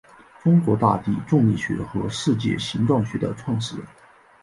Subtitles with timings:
[0.41, 3.85] 中国大地重力学和地球形状学的创始人。